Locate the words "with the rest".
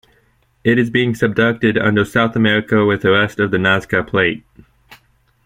2.87-3.39